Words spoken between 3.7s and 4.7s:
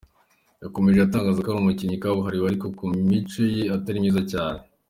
atari myiza cyane.